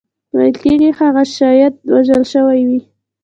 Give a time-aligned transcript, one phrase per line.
[0.35, 2.79] ویل کېږي هغه شاید وژل شوی وي.